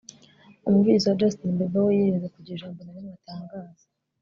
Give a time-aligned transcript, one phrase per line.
[0.67, 3.85] umuvugizi wa Justin Bieber we yirinze kugira ijambo na rimwe atangaza